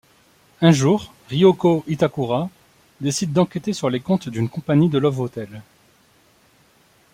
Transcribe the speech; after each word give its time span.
Un 0.61 0.71
jour, 0.71 1.13
Ryōko 1.29 1.83
Itakura 1.87 2.49
décide 3.01 3.33
d'enquêter 3.33 3.71
sur 3.71 3.87
les 3.91 3.99
comptes 3.99 4.29
d'une 4.29 4.49
compagnie 4.49 4.89
de 4.89 4.97
Love 4.97 5.19
hotel... 5.19 5.61